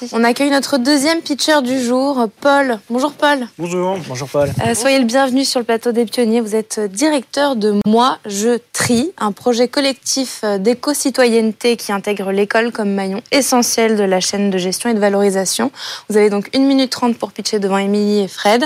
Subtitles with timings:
[0.00, 0.14] Merci.
[0.14, 2.80] On accueille notre deuxième pitcher du jour, Paul.
[2.90, 3.46] Bonjour Paul.
[3.58, 3.96] Bonjour.
[4.08, 4.50] Bonjour Paul.
[4.66, 6.40] Euh, soyez le bienvenu sur le plateau des pionniers.
[6.40, 12.72] Vous êtes directeur de Moi, je trie, un projet collectif euh, d'éco-citoyenneté qui intègre l'école
[12.72, 15.70] comme maillon essentiel de la chaîne de gestion et de valorisation.
[16.08, 18.64] Vous avez donc 1 minute 30 pour pitcher devant Émilie et Fred.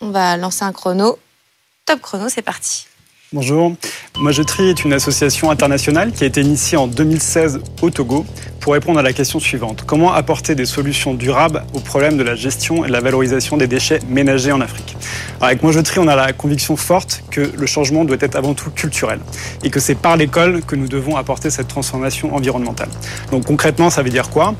[0.00, 1.18] On va lancer un chrono.
[1.86, 2.86] Top chrono, c'est parti.
[3.32, 3.72] Bonjour.
[4.18, 8.26] Moi je trie est une association internationale qui a été initiée en 2016 au Togo
[8.62, 9.82] pour répondre à la question suivante.
[9.84, 13.66] Comment apporter des solutions durables au problème de la gestion et de la valorisation des
[13.66, 14.96] déchets ménagers en Afrique
[15.40, 18.54] Avec Moi je trie, on a la conviction forte que le changement doit être avant
[18.54, 19.18] tout culturel
[19.64, 22.88] et que c'est par l'école que nous devons apporter cette transformation environnementale.
[23.32, 24.54] Donc concrètement, ça veut dire quoi?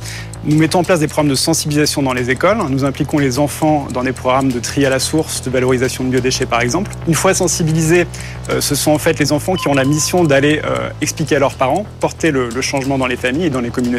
[0.45, 2.59] Nous mettons en place des programmes de sensibilisation dans les écoles.
[2.69, 6.09] Nous impliquons les enfants dans des programmes de tri à la source, de valorisation de
[6.09, 6.91] biodéchets par exemple.
[7.07, 8.07] Une fois sensibilisés,
[8.51, 11.39] euh, ce sont en fait les enfants qui ont la mission d'aller euh, expliquer à
[11.39, 13.92] leurs parents, porter le, changement dans les familles et dans les communautés,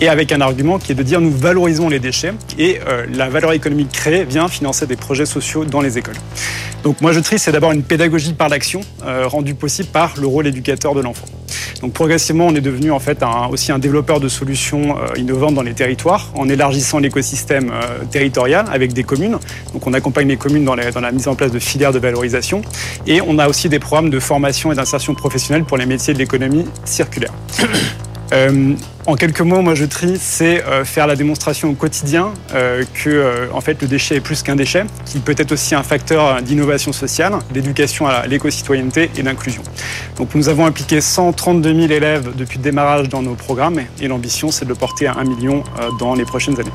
[0.00, 3.28] et avec un argument qui est de dire nous valorisons les déchets et euh, la
[3.28, 6.16] valeur économique créée vient financer des projets sociaux dans les écoles.
[6.82, 8.80] Donc moi je trie, c'est d'abord une pédagogie par l'action,
[9.26, 11.26] rendue possible par le rôle éducateur de l'enfant.
[11.80, 15.74] Donc progressivement, on est devenu en fait aussi un développeur de solutions innovantes dans les
[15.74, 19.38] territoires en élargissant l'écosystème euh, territorial avec des communes.
[19.72, 22.62] Donc on accompagne les communes dans, la mise en place de filières de valorisation
[23.06, 26.18] et on a aussi des programmes de formation et d'insertion professionnelle pour les métiers de
[26.18, 27.32] l'économie circulaire.
[28.32, 28.74] Euh,
[29.06, 33.50] en quelques mots, moi je trie, c'est euh, faire la démonstration au quotidien euh, que
[33.52, 36.92] en fait le déchet est plus qu'un déchet, qu'il peut être aussi un facteur d'innovation
[36.92, 39.62] sociale, d'éducation à l'éco-citoyenneté et d'inclusion.
[40.16, 44.50] Donc nous avons impliqué 132 000 élèves depuis le démarrage dans nos programmes et l'ambition
[44.50, 45.64] c'est de le porter à 1 million
[45.98, 46.72] dans les prochaines années.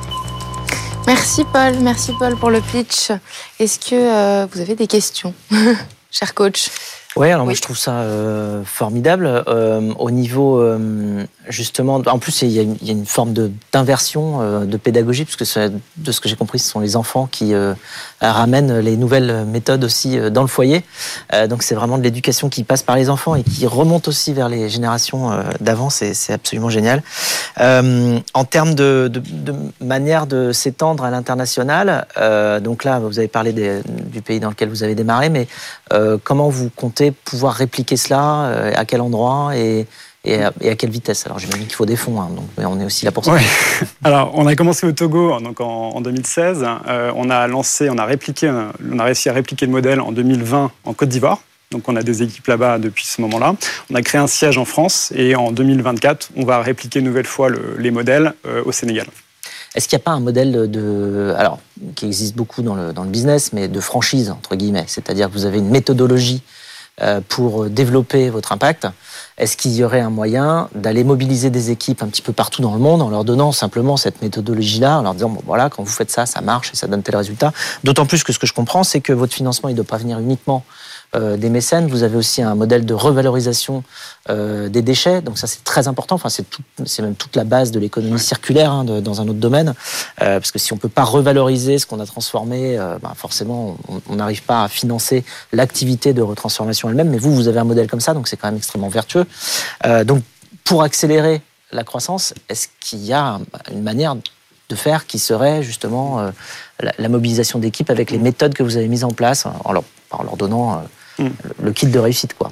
[1.08, 3.11] Merci Paul, merci Paul pour le pitch.
[3.59, 5.33] Est-ce que vous avez des questions,
[6.11, 6.69] cher coach?
[7.17, 9.25] Ouais, alors moi je trouve ça euh, formidable.
[9.47, 13.34] Euh, au niveau euh, justement, en plus il y, a une, forme
[13.72, 15.59] d'inversion de, pédagogie, puisque
[15.98, 17.53] de ce que j'ai compris, ce sont les enfants qui
[18.22, 20.84] ramènent les nouvelles méthodes aussi dans le foyer.
[21.50, 24.50] donc c'est vraiment de l'éducation qui passe par les enfants et qui remonte aussi vers
[24.50, 25.90] les générations d'avant.
[25.90, 27.03] C'est absolument génial.
[27.59, 32.08] en termes de, de manière de s'étendre à l'international,
[32.64, 35.47] donc là vous avez parlé du pays dans lequel vous avez démarré, mais
[36.24, 39.85] comment vous comptez pouvoir répliquer cela euh, À quel endroit et,
[40.28, 41.26] et à, quelle vitesse?
[41.26, 43.36] Alors j'imagine qu'il faut des fonds, hein, donc, mais on est aussi là pour ça.
[44.04, 46.66] Alors on a commencé au Togo donc en, 2016.
[46.88, 48.52] Euh, on a lancé, on a répliqué,
[48.92, 51.40] on a réussi à répliquer le modèle en 2020 en Côte d'Ivoire.
[51.72, 53.56] Donc on a des équipes là-bas depuis ce moment-là.
[53.90, 57.26] On a créé un siège en France et en 2024, on va répliquer une nouvelle
[57.26, 59.08] fois les modèles euh, au Sénégal.
[59.76, 61.59] Est-ce qu'il n'y a pas un modèle de, alors,
[61.96, 64.86] qui existe beaucoup dans le, dans le business, mais de franchise, entre guillemets?
[64.88, 66.66] C'est-à-dire que vous avez une méthodologie euh,
[67.30, 68.88] pour développer votre impact
[69.38, 72.74] Est-ce qu'il y aurait un moyen d'aller mobiliser des équipes un petit peu partout dans
[72.74, 75.91] le monde en leur donnant simplement cette méthodologie-là, en leur disant, bon voilà, quand vous
[75.91, 77.53] faites ça, ça marche et ça donne tel résultat?
[77.84, 79.97] D'autant plus que ce que je comprends, c'est que votre financement, il ne doit pas
[79.97, 80.63] venir uniquement
[81.16, 81.88] euh, des mécènes.
[81.88, 83.81] Vous avez aussi un modèle de revalorisation
[84.29, 85.22] euh, des déchets.
[85.22, 86.16] Donc ça, c'est très important.
[86.16, 86.46] Enfin, c'est,
[86.85, 89.74] c'est même toute la base de l'économie circulaire hein, dans un autre domaine.
[90.22, 93.78] Euh, parce que si on peut pas revaloriser ce qu'on a transformé, ben, forcément,
[94.09, 98.00] on n'arrive pas à financer l'activité de retransformation Mais vous, vous avez un modèle comme
[98.00, 99.25] ça, donc c'est quand même extrêmement vertueux.
[100.06, 100.24] donc,
[100.64, 103.40] pour accélérer la croissance, est-ce qu'il y a
[103.72, 104.16] une manière
[104.70, 106.31] de faire qui serait justement
[106.80, 110.24] la, mobilisation d'équipes avec les méthodes que vous avez mises en place en leur, en
[110.24, 110.84] leur donnant
[111.63, 112.33] le kit de réussite.
[112.33, 112.50] Quoi.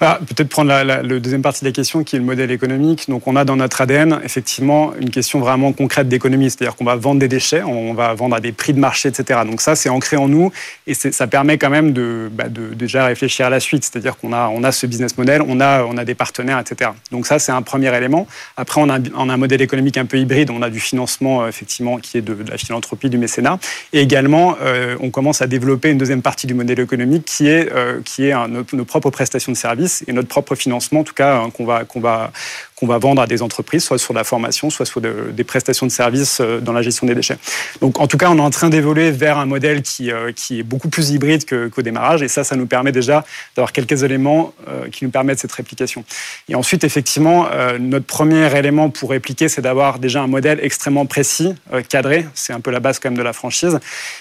[0.00, 3.08] Ah, peut-être prendre la, deuxième partie de la question qui est le modèle économique.
[3.08, 6.96] Donc on a dans notre ADN effectivement une question vraiment concrète d'économie, c'est-à-dire qu'on va
[6.96, 9.40] vendre des déchets, on va vendre à des prix de marché, etc.
[9.44, 10.52] Donc ça c'est ancré en nous
[10.86, 14.32] et ça permet quand même de, bah, de, déjà réfléchir à la suite, c'est-à-dire qu'on
[14.32, 16.90] a, on a ce business model, on a, on a des partenaires, etc.
[17.10, 18.26] Donc ça c'est un premier élément.
[18.56, 21.42] Après on a, on a un modèle économique un peu hybride, on a du financement
[21.42, 23.58] euh, effectivement qui est de, la philanthropie, du mécénat
[23.92, 27.72] et également euh, on commence à développer une deuxième partie du modèle économique qui est
[27.72, 31.36] euh, qui est nos, propres prestations de services et notre propre financement, en tout cas,
[31.36, 32.32] hein, qu'on va, qu'on va,
[32.78, 35.90] qu'on va vendre à des entreprises, soit sur la formation, soit sur des prestations de
[35.90, 37.38] services euh, dans la gestion des déchets.
[37.80, 40.60] Donc, en tout cas, on est en train d'évoluer vers un modèle qui, euh, qui
[40.60, 43.24] est beaucoup plus hybride qu'au démarrage, et ça, ça nous permet déjà
[43.56, 46.04] d'avoir quelques éléments euh, qui nous permettent cette réplication.
[46.48, 47.48] Et ensuite, effectivement,
[47.80, 51.54] notre premier élément pour répliquer, c'est d'avoir déjà un modèle extrêmement précis,
[51.88, 52.26] cadré.
[52.34, 53.78] C'est un peu la base quand même de la franchise.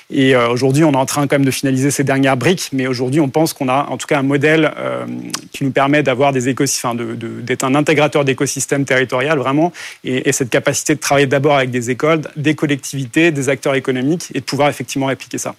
[0.09, 3.19] Et aujourd'hui, on est en train quand même de finaliser ces dernières briques, mais aujourd'hui,
[3.19, 4.71] on pense qu'on a en tout cas un modèle
[5.51, 9.71] qui nous permet d'avoir des écosystèmes, d'être un intégrateur d'écosystèmes système territorial vraiment,
[10.03, 14.39] et, cette capacité de travailler d'abord avec des écoles, des collectivités, des acteurs économiques, et
[14.39, 15.55] de pouvoir effectivement répliquer ça.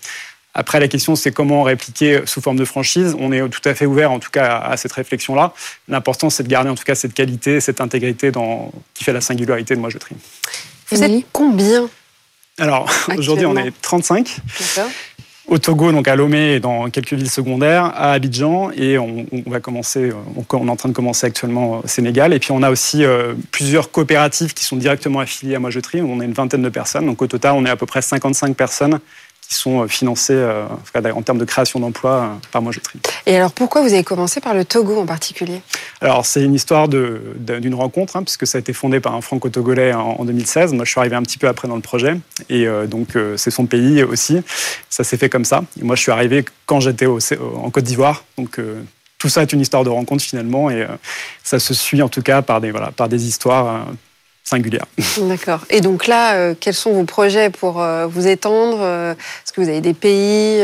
[0.55, 3.15] Après, la question, c'est comment répliquer sous forme de franchise.
[3.21, 5.53] On est tout à fait ouvert, en tout cas, à cette réflexion-là.
[5.87, 8.73] L'important, c'est de garder, en tout cas, cette qualité, cette intégrité dans...
[8.95, 10.17] qui fait la singularité de Moi Je Trie.
[10.91, 11.89] Vous êtes combien
[12.59, 14.39] Alors, aujourd'hui, on est 35.
[15.49, 19.61] Au Togo, donc à Lomé et dans quelques villes secondaires, à Abidjan, et on, va
[19.61, 22.35] commencer, on, est en train de commencer actuellement au Sénégal.
[22.35, 25.71] Et puis on a aussi euh, plusieurs coopératives qui sont directement affiliées à Moi.
[25.95, 28.55] On a une vingtaine de personnes, donc au total on est à peu près 55
[28.57, 29.01] personnes
[29.49, 33.01] qui sont euh, financés euh, en termes de création d'emplois euh, par Moi Je Trie.
[33.27, 35.63] Et alors pourquoi vous avez commencé par le Togo en particulier?
[36.01, 39.95] Alors c'est une histoire d'une rencontre, hein, puisque ça a été fondé par un franco-togolais
[39.95, 40.75] en, 2016.
[40.75, 42.17] Moi je suis arrivé un petit peu après dans le projet,
[42.49, 44.41] et donc c'est son pays aussi.
[44.89, 45.65] Ça s'est fait comme ça.
[45.81, 48.61] Et moi je suis arrivé quand j'étais en Côte d'Ivoire, donc
[49.19, 50.87] tout ça est une histoire de rencontre finalement, et
[51.43, 53.87] ça se suit en tout cas par des, voilà, par des histoires
[54.49, 54.87] singulière.
[55.19, 55.65] D'accord.
[55.71, 59.61] Et donc là, euh, quels sont vos projets pour euh, vous étendre euh, Est-ce que
[59.61, 60.61] vous avez des pays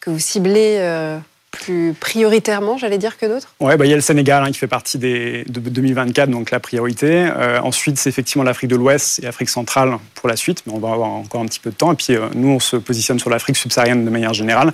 [0.00, 0.80] que vous ciblez
[1.50, 3.54] plus prioritairement, j'allais dire, que d'autres?
[3.58, 6.50] Oui, bah, il y a le Sénégal hein, qui fait partie des, de 2024, donc
[6.50, 7.28] la priorité.
[7.62, 10.92] ensuite, c'est effectivement l'Afrique de l'Ouest et l'Afrique centrale pour la suite, mais on va
[10.92, 11.92] avoir encore un petit peu de temps.
[11.92, 14.72] Et puis, nous, on se positionne sur l'Afrique subsaharienne de manière générale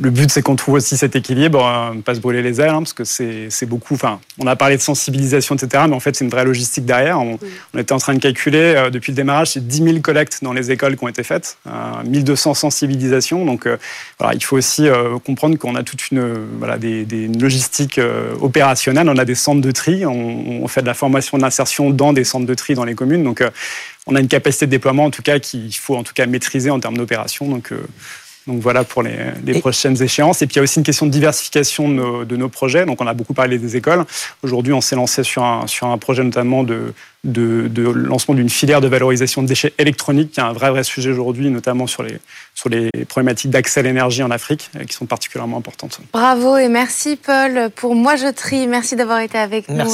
[0.00, 2.78] le but, c'est qu'on trouve aussi cet équilibre, ne pas se brûler les ailes, hein,
[2.78, 3.94] parce que c'est beaucoup.
[3.94, 7.20] Enfin, on a parlé de sensibilisation, etc., mais en fait, c'est une vraie logistique derrière.
[7.20, 7.38] On,
[7.76, 10.70] était en train de calculer euh, depuis le démarrage, c'est 10 000 collectes dans les
[10.70, 11.58] écoles qui ont été faites,
[12.06, 13.44] 1200 sensibilisations.
[13.44, 13.76] Donc, euh,
[14.18, 18.00] voilà, il faut aussi euh, comprendre qu'on a toute une voilà des, des logistiques
[18.40, 19.08] opérationnelles.
[19.10, 22.24] On a des centres de tri, on, on fait de la formation d'insertion dans des
[22.24, 23.24] centres de tri dans les communes.
[23.24, 23.42] Donc,
[24.06, 26.70] on a une capacité de déploiement, en tout cas, qu'il faut en tout cas maîtriser
[26.70, 27.48] en termes d'opération.
[27.48, 27.72] Donc
[28.46, 30.42] donc voilà pour les, prochaines échéances.
[30.42, 32.84] Et puis il y a aussi une question de diversification de nos, projets.
[32.84, 34.04] Donc on a beaucoup parlé des écoles.
[34.42, 36.92] Aujourd'hui, on s'est lancé sur un, sur un projet notamment de,
[37.24, 41.10] de, lancement d'une filière de valorisation de déchets électroniques, qui est un vrai, vrai sujet
[41.10, 42.18] aujourd'hui, notamment sur les,
[42.54, 46.00] sur les problématiques d'accès à l'énergie en Afrique, euh, qui sont particulièrement importantes.
[46.12, 48.66] Bravo et merci Paul pour Moi Je Trie.
[48.66, 49.88] Merci d'avoir été avec nous.